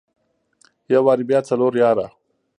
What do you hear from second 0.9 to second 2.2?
يو واري بيا څلور ياره.